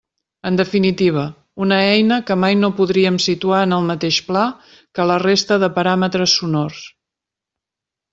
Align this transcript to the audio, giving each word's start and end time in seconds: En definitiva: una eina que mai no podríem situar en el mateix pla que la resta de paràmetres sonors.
En 0.49 0.55
definitiva: 0.59 1.25
una 1.65 1.75
eina 1.89 2.15
que 2.29 2.37
mai 2.43 2.55
no 2.61 2.69
podríem 2.79 3.19
situar 3.25 3.59
en 3.65 3.75
el 3.77 3.85
mateix 3.89 4.17
pla 4.31 4.45
que 4.97 5.05
la 5.11 5.19
resta 5.25 5.59
de 5.65 5.71
paràmetres 5.77 6.35
sonors. 6.41 6.81